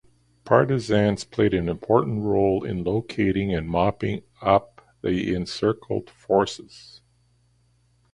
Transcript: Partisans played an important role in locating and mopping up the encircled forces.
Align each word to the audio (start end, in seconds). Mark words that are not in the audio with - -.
Partisans 0.45 1.23
played 1.25 1.53
an 1.53 1.69
important 1.69 2.23
role 2.23 2.63
in 2.63 2.83
locating 2.83 3.53
and 3.53 3.69
mopping 3.69 4.23
up 4.41 4.81
the 5.03 5.31
encircled 5.35 6.09
forces. 6.09 7.01